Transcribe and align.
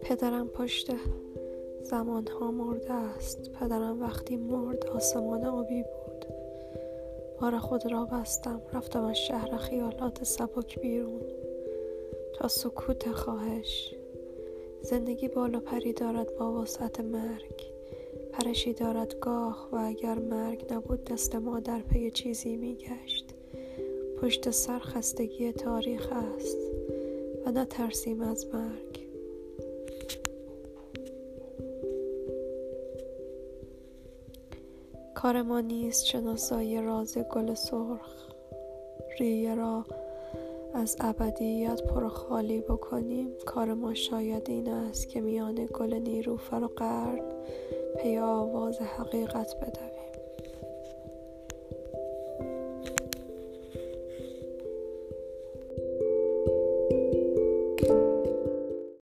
پدرم 0.00 0.48
پشت 0.48 0.90
زمانها 1.82 2.50
مرده 2.50 2.92
است. 2.92 3.50
پدرم 3.50 4.02
وقتی 4.02 4.36
مرد 4.36 4.86
آسمان 4.86 5.44
آبی 5.44 5.82
بود. 5.82 6.24
بار 7.40 7.58
خود 7.58 7.92
را 7.92 8.04
بستم. 8.04 8.62
رفتم 8.72 9.04
از 9.04 9.18
شهر 9.18 9.56
خیالات 9.56 10.24
سبک 10.24 10.80
بیرون. 10.80 11.22
تا 12.34 12.48
سکوت 12.48 13.12
خواهش. 13.12 13.94
زندگی 14.82 15.28
بالا 15.28 15.60
پری 15.60 15.92
دارد 15.92 16.36
با 16.36 16.52
وسعت 16.52 17.00
مرگ. 17.00 17.72
پرشی 18.32 18.72
دارد 18.72 19.18
گاه 19.18 19.68
و 19.72 19.76
اگر 19.76 20.18
مرگ 20.18 20.72
نبود 20.72 21.04
دست 21.04 21.34
ما 21.34 21.60
در 21.60 21.80
پی 21.80 22.10
چیزی 22.10 22.56
میگشت. 22.56 23.21
پشت 24.22 24.50
سر 24.50 24.78
خستگی 24.78 25.52
تاریخ 25.52 26.08
است 26.12 26.58
و 27.46 27.50
نترسیم 27.50 28.20
از 28.20 28.46
مرگ. 28.46 29.06
کار 35.14 35.42
ما 35.42 35.60
نیست 35.60 36.06
شناسایی 36.06 36.82
راز 36.82 37.18
گل 37.18 37.54
سرخ. 37.54 38.32
ریه 39.18 39.54
را 39.54 39.84
از 40.74 40.96
ابدیت 41.00 41.82
پر 41.82 42.08
خالی 42.08 42.60
بکنیم. 42.60 43.28
کار 43.46 43.74
ما 43.74 43.94
شاید 43.94 44.50
این 44.50 44.68
است 44.68 45.08
که 45.08 45.20
میان 45.20 45.68
گل 45.74 45.94
نیروفر 45.94 46.64
و 46.64 46.68
قرن 46.68 47.22
پی 48.02 48.18
آواز 48.18 48.78
حقیقت 48.80 49.56
بدویم. 49.56 50.11